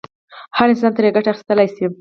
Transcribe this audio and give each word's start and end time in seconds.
هر 0.57 0.67
انسان 0.71 0.91
ترې 0.95 1.15
ګټه 1.15 1.29
اخیستلای 1.31 1.67
شي. 1.75 1.85